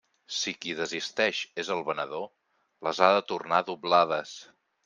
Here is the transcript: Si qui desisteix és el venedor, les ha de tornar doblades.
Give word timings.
Si 0.35 0.53
qui 0.63 0.71
desisteix 0.79 1.41
és 1.65 1.69
el 1.77 1.85
venedor, 1.91 2.25
les 2.89 3.05
ha 3.09 3.13
de 3.19 3.23
tornar 3.33 3.65
doblades. 3.73 4.35